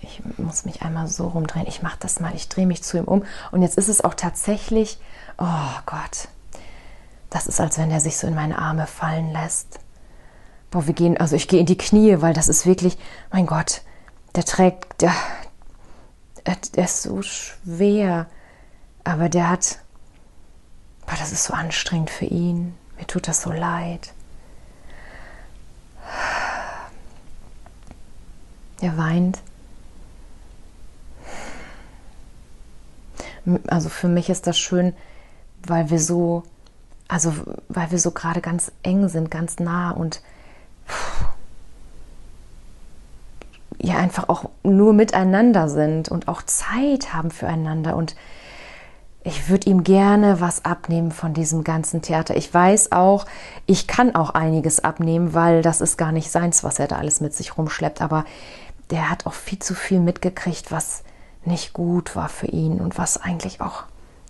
Ich 0.00 0.20
muss 0.38 0.64
mich 0.64 0.82
einmal 0.82 1.08
so 1.08 1.28
rumdrehen. 1.28 1.66
Ich 1.68 1.82
mache 1.82 1.98
das 2.00 2.20
mal. 2.20 2.34
Ich 2.34 2.48
drehe 2.48 2.66
mich 2.66 2.82
zu 2.82 2.96
ihm 2.96 3.04
um. 3.04 3.22
Und 3.50 3.62
jetzt 3.62 3.78
ist 3.78 3.88
es 3.88 4.02
auch 4.02 4.14
tatsächlich, 4.14 4.98
oh 5.38 5.78
Gott, 5.86 6.28
das 7.32 7.46
ist, 7.46 7.60
als 7.60 7.78
wenn 7.78 7.90
er 7.90 8.00
sich 8.00 8.18
so 8.18 8.26
in 8.26 8.34
meine 8.34 8.58
Arme 8.58 8.86
fallen 8.86 9.32
lässt. 9.32 9.80
Boah, 10.70 10.86
wir 10.86 10.92
gehen, 10.92 11.16
also 11.16 11.34
ich 11.34 11.48
gehe 11.48 11.60
in 11.60 11.66
die 11.66 11.78
Knie, 11.78 12.20
weil 12.20 12.34
das 12.34 12.48
ist 12.48 12.66
wirklich, 12.66 12.98
mein 13.32 13.46
Gott, 13.46 13.80
der 14.34 14.44
trägt, 14.44 15.00
der, 15.00 15.14
der 16.74 16.84
ist 16.84 17.02
so 17.02 17.22
schwer. 17.22 18.26
Aber 19.04 19.30
der 19.30 19.48
hat, 19.48 19.78
boah, 21.06 21.16
das 21.18 21.32
ist 21.32 21.44
so 21.44 21.54
anstrengend 21.54 22.10
für 22.10 22.26
ihn. 22.26 22.74
Mir 22.98 23.06
tut 23.06 23.26
das 23.26 23.40
so 23.40 23.50
leid. 23.50 24.12
Er 28.82 28.98
weint. 28.98 29.38
Also 33.68 33.88
für 33.88 34.08
mich 34.08 34.28
ist 34.28 34.46
das 34.46 34.58
schön, 34.58 34.94
weil 35.66 35.88
wir 35.88 35.98
so, 35.98 36.42
also 37.12 37.34
weil 37.68 37.90
wir 37.90 37.98
so 37.98 38.10
gerade 38.10 38.40
ganz 38.40 38.72
eng 38.82 39.08
sind, 39.08 39.30
ganz 39.30 39.58
nah 39.58 39.90
und 39.90 40.22
ja 43.78 43.98
einfach 43.98 44.30
auch 44.30 44.48
nur 44.62 44.94
miteinander 44.94 45.68
sind 45.68 46.08
und 46.08 46.26
auch 46.26 46.40
Zeit 46.42 47.12
haben 47.12 47.30
füreinander 47.30 47.96
und 47.96 48.16
ich 49.24 49.50
würde 49.50 49.68
ihm 49.68 49.84
gerne 49.84 50.40
was 50.40 50.64
abnehmen 50.64 51.12
von 51.12 51.34
diesem 51.34 51.64
ganzen 51.64 52.00
Theater. 52.00 52.34
Ich 52.34 52.52
weiß 52.52 52.92
auch, 52.92 53.26
ich 53.66 53.86
kann 53.86 54.16
auch 54.16 54.30
einiges 54.30 54.82
abnehmen, 54.82 55.32
weil 55.32 55.62
das 55.62 55.80
ist 55.80 55.96
gar 55.96 56.10
nicht 56.10 56.30
seins, 56.30 56.64
was 56.64 56.80
er 56.80 56.88
da 56.88 56.96
alles 56.96 57.20
mit 57.20 57.32
sich 57.32 57.56
rumschleppt. 57.56 58.02
Aber 58.02 58.24
der 58.90 59.10
hat 59.10 59.26
auch 59.26 59.34
viel 59.34 59.60
zu 59.60 59.76
viel 59.76 60.00
mitgekriegt, 60.00 60.72
was 60.72 61.04
nicht 61.44 61.72
gut 61.72 62.16
war 62.16 62.28
für 62.28 62.48
ihn 62.48 62.80
und 62.80 62.98
was 62.98 63.16
eigentlich 63.16 63.60
auch 63.60 63.84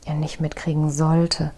er 0.04 0.12
nicht 0.12 0.42
mitkriegen 0.42 0.90
sollte. 0.90 1.52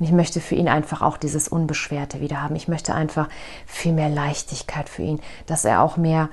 Und 0.00 0.06
ich 0.06 0.12
möchte 0.12 0.40
für 0.40 0.54
ihn 0.54 0.68
einfach 0.68 1.02
auch 1.02 1.18
dieses 1.18 1.46
Unbeschwerte 1.46 2.20
wieder 2.20 2.42
haben. 2.42 2.56
Ich 2.56 2.68
möchte 2.68 2.94
einfach 2.94 3.28
viel 3.66 3.92
mehr 3.92 4.08
Leichtigkeit 4.08 4.88
für 4.88 5.02
ihn, 5.02 5.20
dass 5.46 5.64
er 5.64 5.82
auch 5.82 5.96
mehr 5.96 6.30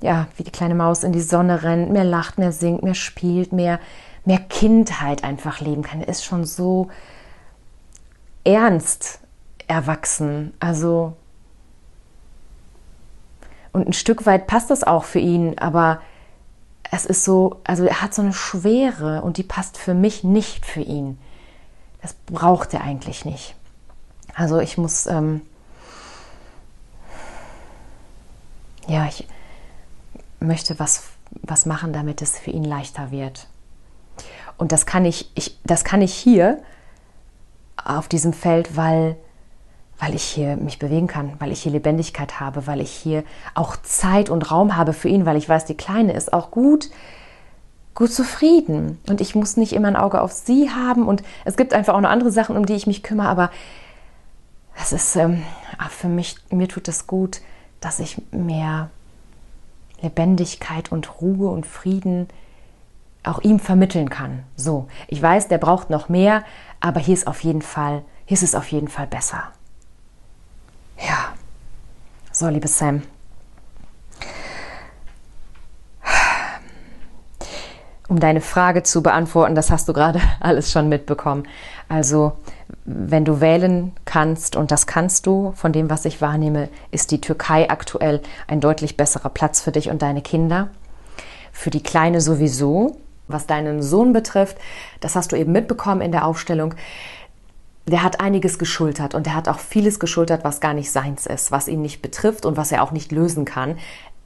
ja, 0.00 0.28
wie 0.36 0.44
die 0.44 0.50
kleine 0.50 0.74
Maus 0.74 1.04
in 1.04 1.12
die 1.12 1.20
Sonne 1.20 1.62
rennt, 1.62 1.90
mehr 1.90 2.04
lacht, 2.04 2.38
mehr 2.38 2.52
singt, 2.52 2.82
mehr 2.82 2.94
spielt, 2.94 3.52
mehr, 3.52 3.78
mehr 4.24 4.38
Kindheit 4.38 5.24
einfach 5.24 5.60
leben 5.60 5.82
kann. 5.82 6.00
Er 6.00 6.08
ist 6.08 6.24
schon 6.24 6.44
so 6.44 6.88
ernst 8.44 9.20
erwachsen. 9.66 10.54
Also, 10.58 11.14
und 13.72 13.88
ein 13.88 13.92
Stück 13.92 14.26
weit 14.26 14.46
passt 14.46 14.70
das 14.70 14.82
auch 14.82 15.04
für 15.04 15.20
ihn, 15.20 15.58
aber 15.58 16.00
es 16.90 17.06
ist 17.06 17.24
so, 17.24 17.60
also 17.64 17.84
er 17.84 18.02
hat 18.02 18.14
so 18.14 18.22
eine 18.22 18.32
Schwere 18.32 19.22
und 19.22 19.36
die 19.36 19.42
passt 19.42 19.78
für 19.78 19.94
mich 19.94 20.24
nicht 20.24 20.66
für 20.66 20.80
ihn. 20.80 21.18
Das 22.02 22.14
braucht 22.26 22.74
er 22.74 22.82
eigentlich 22.82 23.24
nicht. 23.24 23.54
Also 24.34 24.58
ich 24.60 24.78
muss, 24.78 25.06
ähm, 25.06 25.42
ja, 28.86 29.06
ich, 29.06 29.26
möchte 30.40 30.78
was, 30.78 31.04
was 31.42 31.66
machen, 31.66 31.92
damit 31.92 32.22
es 32.22 32.38
für 32.38 32.50
ihn 32.50 32.64
leichter 32.64 33.10
wird. 33.10 33.46
Und 34.56 34.72
das 34.72 34.86
kann 34.86 35.04
ich, 35.04 35.30
ich, 35.34 35.58
das 35.64 35.84
kann 35.84 36.02
ich 36.02 36.14
hier 36.14 36.62
auf 37.82 38.08
diesem 38.08 38.32
Feld, 38.32 38.76
weil, 38.76 39.16
weil 39.98 40.14
ich 40.14 40.24
hier 40.24 40.56
mich 40.56 40.78
bewegen 40.78 41.06
kann, 41.06 41.34
weil 41.38 41.52
ich 41.52 41.62
hier 41.62 41.72
Lebendigkeit 41.72 42.40
habe, 42.40 42.66
weil 42.66 42.80
ich 42.80 42.90
hier 42.90 43.24
auch 43.54 43.76
Zeit 43.76 44.28
und 44.28 44.50
Raum 44.50 44.76
habe 44.76 44.92
für 44.92 45.08
ihn, 45.08 45.24
weil 45.24 45.36
ich 45.36 45.48
weiß, 45.48 45.64
die 45.64 45.76
Kleine 45.76 46.12
ist 46.12 46.32
auch 46.32 46.50
gut, 46.50 46.90
gut 48.00 48.14
zufrieden 48.14 48.98
und 49.10 49.20
ich 49.20 49.34
muss 49.34 49.58
nicht 49.58 49.74
immer 49.74 49.88
ein 49.88 49.94
Auge 49.94 50.22
auf 50.22 50.32
sie 50.32 50.70
haben 50.70 51.06
und 51.06 51.22
es 51.44 51.58
gibt 51.58 51.74
einfach 51.74 51.92
auch 51.92 52.00
noch 52.00 52.08
andere 52.08 52.32
Sachen, 52.32 52.56
um 52.56 52.64
die 52.64 52.72
ich 52.72 52.86
mich 52.86 53.02
kümmere, 53.02 53.28
aber 53.28 53.50
es 54.74 54.92
ist 54.92 55.16
ähm, 55.16 55.42
für 55.90 56.08
mich, 56.08 56.36
mir 56.50 56.66
tut 56.66 56.88
es 56.88 57.06
gut, 57.06 57.42
dass 57.82 58.00
ich 58.00 58.22
mehr 58.30 58.88
Lebendigkeit 60.00 60.90
und 60.90 61.20
Ruhe 61.20 61.50
und 61.50 61.66
Frieden 61.66 62.28
auch 63.22 63.42
ihm 63.42 63.58
vermitteln 63.60 64.08
kann. 64.08 64.44
So, 64.56 64.88
ich 65.06 65.20
weiß, 65.20 65.48
der 65.48 65.58
braucht 65.58 65.90
noch 65.90 66.08
mehr, 66.08 66.42
aber 66.80 67.00
hier 67.00 67.12
ist 67.12 67.26
auf 67.26 67.44
jeden 67.44 67.60
Fall, 67.60 68.02
hier 68.24 68.34
ist 68.34 68.42
es 68.42 68.54
auf 68.54 68.68
jeden 68.68 68.88
Fall 68.88 69.08
besser. 69.08 69.42
Ja. 70.96 71.34
So, 72.32 72.48
liebe 72.48 72.66
Sam. 72.66 73.02
Um 78.10 78.18
deine 78.18 78.40
Frage 78.40 78.82
zu 78.82 79.04
beantworten, 79.04 79.54
das 79.54 79.70
hast 79.70 79.88
du 79.88 79.92
gerade 79.92 80.20
alles 80.40 80.72
schon 80.72 80.88
mitbekommen. 80.88 81.44
Also, 81.88 82.32
wenn 82.84 83.24
du 83.24 83.40
wählen 83.40 83.92
kannst, 84.04 84.56
und 84.56 84.72
das 84.72 84.88
kannst 84.88 85.26
du, 85.26 85.52
von 85.54 85.72
dem, 85.72 85.88
was 85.90 86.04
ich 86.04 86.20
wahrnehme, 86.20 86.68
ist 86.90 87.12
die 87.12 87.20
Türkei 87.20 87.70
aktuell 87.70 88.20
ein 88.48 88.60
deutlich 88.60 88.96
besserer 88.96 89.28
Platz 89.28 89.60
für 89.60 89.70
dich 89.70 89.90
und 89.90 90.02
deine 90.02 90.22
Kinder. 90.22 90.70
Für 91.52 91.70
die 91.70 91.84
Kleine 91.84 92.20
sowieso. 92.20 92.96
Was 93.28 93.46
deinen 93.46 93.80
Sohn 93.80 94.12
betrifft, 94.12 94.58
das 94.98 95.14
hast 95.14 95.30
du 95.30 95.36
eben 95.36 95.52
mitbekommen 95.52 96.00
in 96.00 96.10
der 96.10 96.26
Aufstellung. 96.26 96.74
Der 97.86 98.02
hat 98.02 98.20
einiges 98.20 98.58
geschultert 98.58 99.14
und 99.14 99.24
er 99.28 99.36
hat 99.36 99.48
auch 99.48 99.60
vieles 99.60 100.00
geschultert, 100.00 100.42
was 100.42 100.60
gar 100.60 100.74
nicht 100.74 100.90
seins 100.90 101.26
ist, 101.26 101.52
was 101.52 101.68
ihn 101.68 101.80
nicht 101.80 102.02
betrifft 102.02 102.44
und 102.44 102.56
was 102.56 102.72
er 102.72 102.82
auch 102.82 102.90
nicht 102.90 103.12
lösen 103.12 103.44
kann. 103.44 103.78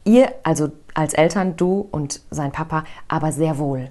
Ihr, 0.04 0.32
also 0.42 0.70
als 0.92 1.14
Eltern, 1.14 1.56
du 1.56 1.88
und 1.90 2.20
sein 2.30 2.52
Papa, 2.52 2.84
aber 3.08 3.32
sehr 3.32 3.58
wohl. 3.58 3.90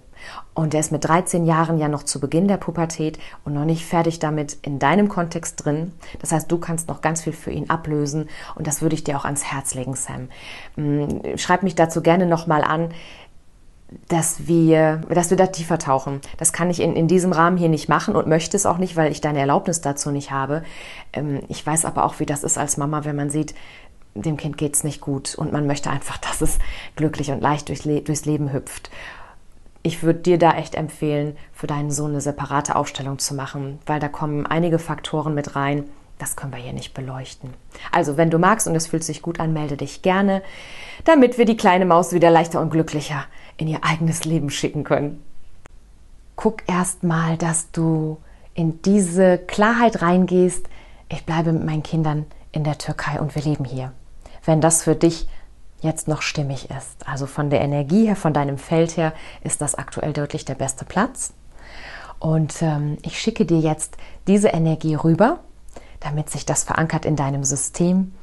Und 0.53 0.74
er 0.74 0.79
ist 0.79 0.91
mit 0.91 1.03
13 1.03 1.46
Jahren 1.46 1.77
ja 1.77 1.88
noch 1.88 2.03
zu 2.03 2.20
Beginn 2.20 2.48
der 2.48 2.58
Pubertät 2.58 3.20
und 3.43 3.53
noch 3.53 3.65
nicht 3.65 3.86
fertig 3.86 4.20
damit 4.20 4.58
in 4.62 4.79
deinem 4.79 5.10
Kontext 5.10 5.65
drin. 5.65 5.91
Das 6.20 6.32
heißt, 6.32 6.51
du 6.51 6.60
kannst 6.60 6.88
noch 6.88 7.01
ganz 7.01 7.24
viel 7.24 7.34
für 7.34 7.51
ihn 7.51 7.70
ablösen 7.70 8.29
und 8.55 8.67
das 8.67 8.82
würde 8.82 8.96
ich 8.96 9.03
dir 9.03 9.17
auch 9.17 9.25
ans 9.25 9.43
Herz 9.43 9.74
legen, 9.74 9.96
Sam. 9.96 10.29
Mm, 10.75 11.36
schreib 11.36 11.63
mich 11.63 11.75
dazu 11.75 12.01
gerne 12.01 12.25
nochmal 12.25 12.63
an 12.63 12.89
dass 14.08 14.48
wir, 14.48 15.01
dass 15.10 15.29
wir 15.29 15.38
da 15.38 15.48
tiefer 15.48 15.77
tauchen. 15.77 16.22
Das 16.38 16.53
kann 16.53 16.70
ich 16.70 16.79
in, 16.79 16.96
in 16.96 17.08
diesem 17.08 17.32
Rahmen 17.32 17.58
hier 17.58 17.70
nicht 17.70 17.89
machen 17.89 18.15
und 18.15 18.27
möchte 18.27 18.58
es 18.58 18.65
auch 18.65 18.77
nicht, 18.77 18.96
weil 18.96 19.12
ich 19.12 19.22
deine 19.22 19.39
Erlaubnis 19.39 19.82
dazu 19.82 20.12
nicht 20.12 20.32
habe. 20.32 20.63
Ähm, 21.12 21.41
ich 21.48 21.65
weiß 21.65 21.86
aber 21.86 22.05
auch, 22.05 22.20
wie 22.20 22.25
das 22.25 22.43
ist 22.43 22.58
als 22.58 22.77
Mama, 22.77 23.05
wenn 23.05 23.15
man 23.15 23.29
sieht, 23.29 23.53
dem 24.15 24.38
Kind 24.38 24.58
geht 24.58 24.75
es 24.75 24.84
nicht 24.84 25.01
gut 25.01 25.36
und 25.36 25.51
man 25.51 25.67
möchte 25.67 25.89
einfach, 25.89 26.17
dass 26.29 26.41
es 26.41 26.60
glücklich 26.96 27.32
und 27.32 27.41
leicht 27.41 27.70
durchs, 27.70 27.86
Le 27.86 28.01
durchs 28.01 28.25
Leben 28.25 28.53
hüpft 28.53 28.89
ich 29.84 30.01
würde 30.01 30.20
dir 30.20 30.39
da 30.39 30.53
echt 30.53 30.75
empfehlen, 30.75 31.38
für 31.51 31.67
deinen 31.67 31.91
Sohn 31.91 32.12
eine 32.12 32.22
separate 32.22 32.75
Aufstellung 32.75 33.20
zu 33.20 33.36
machen, 33.36 33.79
weil 33.86 34.00
da 34.00 34.08
kommen 34.08 34.46
einige 34.46 34.79
Faktoren 34.79 35.36
mit 35.36 35.55
rein. 35.58 35.84
Das 36.17 36.38
können 36.38 36.53
wir 36.53 36.60
hier 36.60 36.74
nicht 36.74 36.93
beleuchten. 36.93 37.53
Also, 37.91 38.15
wenn 38.15 38.29
du 38.29 38.39
magst 38.39 38.65
und 38.65 38.75
es 38.75 38.88
fühlt 38.88 39.03
sich 39.03 39.22
gut 39.22 39.41
an, 39.41 39.51
melde 39.51 39.75
dich 39.75 40.01
gerne, 40.01 40.41
damit 41.03 41.38
wir 41.38 41.43
die 41.43 41.58
kleine 41.58 41.86
Maus 41.86 42.13
wieder 42.13 42.32
leichter 42.32 42.62
und 42.62 42.70
glücklicher 42.70 43.25
in 43.58 43.67
ihr 43.67 43.84
eigenes 43.84 44.24
Leben 44.24 44.50
schicken 44.50 44.86
können. 44.86 45.22
Guck 46.38 46.63
erst 46.67 47.03
mal, 47.03 47.38
dass 47.38 47.72
du 47.72 48.17
in 48.53 48.82
diese 48.84 49.38
Klarheit 49.38 50.01
reingehst. 50.01 50.67
Ich 51.10 51.25
bleibe 51.25 51.51
mit 51.51 51.65
meinen 51.65 51.84
Kindern 51.84 52.25
in 52.53 52.63
der 52.63 52.77
Türkei 52.77 53.20
und 53.20 53.36
wir 53.36 53.41
leben 53.41 53.65
hier. 53.65 53.91
Wenn 54.46 54.62
das 54.62 54.84
für 54.84 54.96
dich 54.96 55.28
jetzt 55.84 56.08
noch 56.08 56.22
stimmig 56.22 56.70
ist. 56.70 57.08
Also 57.08 57.26
von 57.28 57.50
der 57.50 57.62
Energie 57.62 58.08
her, 58.08 58.16
von 58.16 58.34
deinem 58.34 58.58
Feld 58.58 58.98
her 58.98 59.14
ist 59.42 59.62
das 59.62 59.76
aktuell 59.76 60.14
deutlich 60.14 60.46
der 60.46 60.56
beste 60.56 60.86
Platz. 60.86 61.34
Und 62.20 62.62
ähm, 62.62 62.98
ich 63.02 63.20
schicke 63.20 63.46
dir 63.46 63.60
jetzt 63.60 63.98
diese 64.28 64.48
Energie 64.50 64.96
rüber, 64.96 65.40
damit 66.00 66.30
sich 66.30 66.46
das 66.46 66.64
verankert 66.64 67.06
in 67.06 67.18
deinem 67.18 67.44
System. 67.44 68.14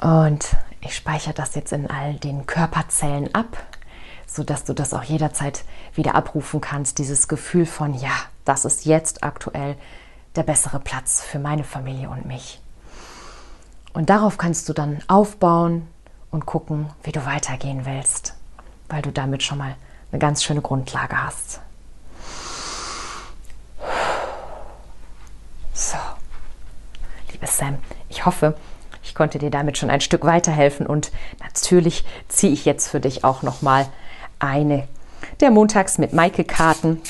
Ja. 0.00 0.28
Und 0.28 0.56
ich 0.80 0.94
speichere 0.94 1.34
das 1.34 1.54
jetzt 1.56 1.72
in 1.72 1.90
all 1.90 2.14
den 2.14 2.46
Körperzellen 2.46 3.34
ab, 3.34 3.56
sodass 4.26 4.64
du 4.64 4.74
das 4.74 4.94
auch 4.94 5.02
jederzeit 5.02 5.64
wieder 5.94 6.14
abrufen 6.14 6.60
kannst. 6.60 6.98
Dieses 6.98 7.26
Gefühl 7.26 7.66
von, 7.66 7.94
ja, 7.94 8.12
das 8.44 8.64
ist 8.64 8.84
jetzt 8.84 9.24
aktuell 9.24 9.76
der 10.36 10.42
bessere 10.42 10.80
Platz 10.80 11.22
für 11.22 11.38
meine 11.38 11.64
Familie 11.64 12.08
und 12.08 12.26
mich. 12.26 12.60
Und 13.92 14.10
darauf 14.10 14.38
kannst 14.38 14.68
du 14.68 14.72
dann 14.72 14.98
aufbauen 15.06 15.86
und 16.30 16.46
gucken, 16.46 16.90
wie 17.04 17.12
du 17.12 17.24
weitergehen 17.24 17.86
willst, 17.86 18.34
weil 18.88 19.02
du 19.02 19.12
damit 19.12 19.42
schon 19.42 19.58
mal 19.58 19.76
eine 20.10 20.18
ganz 20.18 20.42
schöne 20.42 20.62
Grundlage 20.62 21.22
hast. 21.22 21.60
So, 25.72 25.96
liebe 27.30 27.46
Sam, 27.46 27.78
ich 28.08 28.26
hoffe, 28.26 28.56
ich 29.02 29.14
konnte 29.14 29.38
dir 29.38 29.50
damit 29.50 29.78
schon 29.78 29.90
ein 29.90 30.00
Stück 30.00 30.24
weiterhelfen 30.24 30.86
und 30.86 31.12
natürlich 31.40 32.04
ziehe 32.28 32.52
ich 32.52 32.64
jetzt 32.64 32.88
für 32.88 33.00
dich 33.00 33.22
auch 33.22 33.42
noch 33.42 33.62
mal 33.62 33.86
eine 34.38 34.88
der 35.40 35.50
Montags 35.50 35.98
mit 35.98 36.12
Maike 36.12 36.44
Karten, 36.44 37.00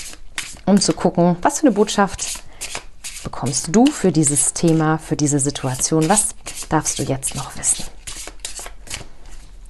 um 0.66 0.80
zu 0.80 0.92
gucken, 0.92 1.36
was 1.42 1.60
für 1.60 1.66
eine 1.66 1.74
Botschaft 1.74 2.43
bekommst 3.24 3.74
du 3.74 3.86
für 3.86 4.12
dieses 4.12 4.52
Thema, 4.52 4.98
für 4.98 5.16
diese 5.16 5.40
Situation? 5.40 6.08
Was 6.08 6.36
darfst 6.68 6.98
du 7.00 7.02
jetzt 7.02 7.34
noch 7.34 7.56
wissen? 7.56 7.84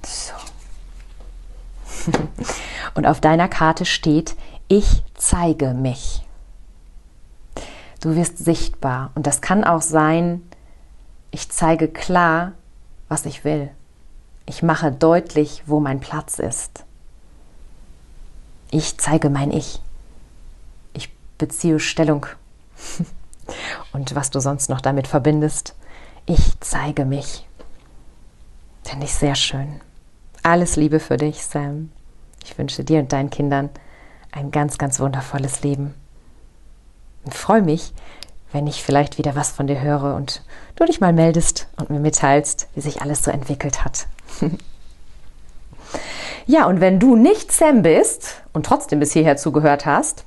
So. 0.05 0.33
Und 2.93 3.07
auf 3.07 3.19
deiner 3.19 3.47
Karte 3.47 3.85
steht, 3.85 4.35
ich 4.67 5.01
zeige 5.15 5.73
mich. 5.73 6.21
Du 8.01 8.15
wirst 8.15 8.37
sichtbar. 8.37 9.11
Und 9.15 9.25
das 9.25 9.41
kann 9.41 9.63
auch 9.63 9.81
sein, 9.81 10.43
ich 11.31 11.49
zeige 11.49 11.87
klar, 11.87 12.51
was 13.09 13.25
ich 13.25 13.43
will. 13.43 13.71
Ich 14.45 14.61
mache 14.61 14.91
deutlich, 14.91 15.63
wo 15.65 15.79
mein 15.79 15.99
Platz 15.99 16.37
ist. 16.37 16.85
Ich 18.69 18.97
zeige 18.97 19.29
mein 19.29 19.51
Ich. 19.51 19.81
Ich 20.93 21.09
beziehe 21.37 21.79
Stellung. 21.79 22.27
und 23.93 24.15
was 24.15 24.29
du 24.29 24.39
sonst 24.39 24.69
noch 24.69 24.81
damit 24.81 25.07
verbindest. 25.07 25.75
Ich 26.25 26.59
zeige 26.59 27.05
mich. 27.05 27.47
Finde 28.83 29.05
ich 29.05 29.13
sehr 29.13 29.35
schön. 29.35 29.81
Alles 30.43 30.75
Liebe 30.75 30.99
für 30.99 31.17
dich, 31.17 31.43
Sam. 31.43 31.91
Ich 32.43 32.57
wünsche 32.57 32.83
dir 32.83 32.99
und 32.99 33.11
deinen 33.11 33.29
Kindern 33.29 33.69
ein 34.31 34.51
ganz, 34.51 34.77
ganz 34.77 34.99
wundervolles 34.99 35.63
Leben. 35.63 35.93
Und 37.23 37.33
freue 37.33 37.61
mich, 37.61 37.93
wenn 38.51 38.67
ich 38.67 38.83
vielleicht 38.83 39.17
wieder 39.17 39.35
was 39.35 39.51
von 39.51 39.67
dir 39.67 39.81
höre 39.81 40.15
und 40.15 40.43
du 40.75 40.85
dich 40.85 41.01
mal 41.01 41.13
meldest 41.13 41.67
und 41.77 41.89
mir 41.89 41.99
mitteilst, 41.99 42.67
wie 42.75 42.81
sich 42.81 43.01
alles 43.01 43.23
so 43.23 43.31
entwickelt 43.31 43.83
hat. 43.83 44.07
ja, 46.45 46.67
und 46.67 46.81
wenn 46.81 46.99
du 46.99 47.15
nicht 47.15 47.51
Sam 47.51 47.81
bist 47.81 48.41
und 48.53 48.65
trotzdem 48.65 48.99
bis 48.99 49.13
hierher 49.13 49.37
zugehört 49.37 49.85
hast, 49.85 50.25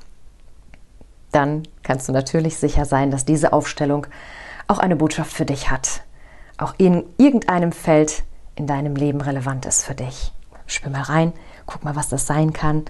dann 1.33 1.63
kannst 1.83 2.09
du 2.09 2.13
natürlich 2.13 2.57
sicher 2.57 2.85
sein, 2.85 3.11
dass 3.11 3.25
diese 3.25 3.53
Aufstellung 3.53 4.07
auch 4.67 4.79
eine 4.79 4.97
Botschaft 4.97 5.33
für 5.33 5.45
dich 5.45 5.71
hat. 5.71 6.03
Auch 6.57 6.75
in 6.79 7.05
irgendeinem 7.19 7.73
Feld 7.73 8.25
in 8.55 8.67
deinem 8.67 8.97
Leben 8.97 9.21
relevant 9.21 9.67
ist 9.67 9.85
für 9.85 9.95
dich. 9.95 10.33
Spür 10.67 10.91
mal 10.91 11.03
rein, 11.03 11.33
guck 11.67 11.85
mal, 11.85 11.97
was 11.97 12.09
das 12.09 12.27
sein 12.27 12.53
kann 12.53 12.85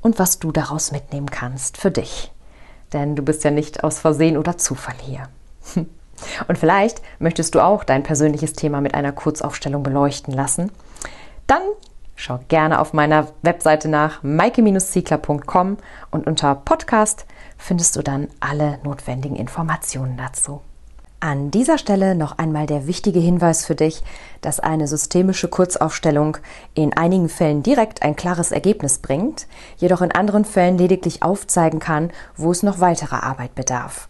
und 0.00 0.18
was 0.18 0.38
du 0.38 0.52
daraus 0.52 0.92
mitnehmen 0.92 1.30
kannst 1.30 1.76
für 1.76 1.90
dich. 1.90 2.30
Denn 2.92 3.16
du 3.16 3.22
bist 3.22 3.42
ja 3.42 3.50
nicht 3.50 3.82
aus 3.82 3.98
Versehen 3.98 4.36
oder 4.36 4.58
Zufall 4.58 4.94
hier. 5.00 5.28
Und 6.46 6.58
vielleicht 6.58 7.02
möchtest 7.18 7.54
du 7.54 7.60
auch 7.60 7.82
dein 7.82 8.04
persönliches 8.04 8.52
Thema 8.52 8.80
mit 8.80 8.94
einer 8.94 9.10
Kurzaufstellung 9.10 9.82
beleuchten 9.82 10.32
lassen. 10.32 10.70
Dann 11.48 11.62
schau 12.16 12.40
gerne 12.48 12.80
auf 12.80 12.92
meiner 12.92 13.28
Webseite 13.42 13.88
nach 13.88 14.22
maike-ziegler.com 14.22 15.76
und 16.10 16.26
unter 16.26 16.54
Podcast 16.54 17.26
findest 17.58 17.96
du 17.96 18.02
dann 18.02 18.28
alle 18.40 18.78
notwendigen 18.82 19.36
Informationen 19.36 20.16
dazu. 20.16 20.60
An 21.20 21.50
dieser 21.50 21.78
Stelle 21.78 22.14
noch 22.14 22.36
einmal 22.36 22.66
der 22.66 22.86
wichtige 22.86 23.18
Hinweis 23.18 23.64
für 23.64 23.74
dich, 23.74 24.02
dass 24.42 24.60
eine 24.60 24.86
systemische 24.86 25.48
Kurzaufstellung 25.48 26.36
in 26.74 26.94
einigen 26.94 27.30
Fällen 27.30 27.62
direkt 27.62 28.02
ein 28.02 28.14
klares 28.14 28.52
Ergebnis 28.52 28.98
bringt, 28.98 29.46
jedoch 29.78 30.02
in 30.02 30.12
anderen 30.12 30.44
Fällen 30.44 30.76
lediglich 30.76 31.22
aufzeigen 31.22 31.80
kann, 31.80 32.10
wo 32.36 32.50
es 32.50 32.62
noch 32.62 32.78
weiterer 32.78 33.22
Arbeit 33.22 33.54
bedarf. 33.54 34.08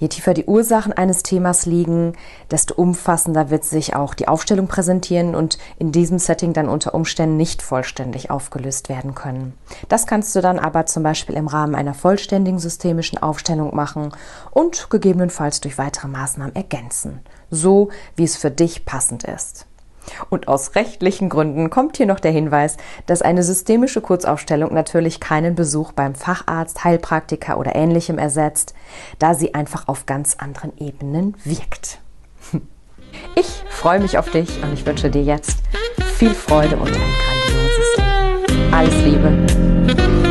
Je 0.00 0.08
tiefer 0.08 0.32
die 0.32 0.46
Ursachen 0.46 0.94
eines 0.94 1.22
Themas 1.22 1.66
liegen, 1.66 2.14
desto 2.50 2.74
umfassender 2.74 3.50
wird 3.50 3.64
sich 3.64 3.94
auch 3.94 4.14
die 4.14 4.28
Aufstellung 4.28 4.66
präsentieren 4.66 5.34
und 5.34 5.58
in 5.78 5.92
diesem 5.92 6.18
Setting 6.18 6.54
dann 6.54 6.70
unter 6.70 6.94
Umständen 6.94 7.36
nicht 7.36 7.60
vollständig 7.60 8.30
aufgelöst 8.30 8.88
werden 8.88 9.14
können. 9.14 9.52
Das 9.88 10.06
kannst 10.06 10.34
du 10.34 10.40
dann 10.40 10.58
aber 10.58 10.86
zum 10.86 11.02
Beispiel 11.02 11.36
im 11.36 11.48
Rahmen 11.48 11.74
einer 11.74 11.92
vollständigen 11.92 12.58
systemischen 12.58 13.18
Aufstellung 13.18 13.76
machen 13.76 14.12
und 14.50 14.88
gegebenenfalls 14.88 15.60
durch 15.60 15.76
weitere 15.76 16.08
Maßnahmen 16.08 16.56
ergänzen, 16.56 17.20
so 17.50 17.90
wie 18.16 18.24
es 18.24 18.38
für 18.38 18.50
dich 18.50 18.86
passend 18.86 19.24
ist. 19.24 19.66
Und 20.28 20.48
aus 20.48 20.74
rechtlichen 20.74 21.28
Gründen 21.28 21.70
kommt 21.70 21.96
hier 21.96 22.06
noch 22.06 22.20
der 22.20 22.32
Hinweis, 22.32 22.76
dass 23.06 23.22
eine 23.22 23.42
systemische 23.42 24.00
Kurzaufstellung 24.00 24.74
natürlich 24.74 25.20
keinen 25.20 25.54
Besuch 25.54 25.92
beim 25.92 26.14
Facharzt, 26.14 26.84
Heilpraktiker 26.84 27.58
oder 27.58 27.74
ähnlichem 27.74 28.18
ersetzt, 28.18 28.74
da 29.18 29.34
sie 29.34 29.54
einfach 29.54 29.88
auf 29.88 30.06
ganz 30.06 30.36
anderen 30.38 30.72
Ebenen 30.78 31.36
wirkt. 31.44 32.00
Ich 33.34 33.64
freue 33.68 33.98
mich 33.98 34.18
auf 34.18 34.30
dich 34.30 34.62
und 34.62 34.72
ich 34.72 34.86
wünsche 34.86 35.10
dir 35.10 35.24
jetzt 35.24 35.58
viel 36.14 36.32
Freude 36.32 36.76
und 36.76 36.88
ein 36.88 37.14
grandioses 37.24 37.96
Leben. 37.96 38.74
Alles 38.74 38.94
Liebe. 39.02 40.29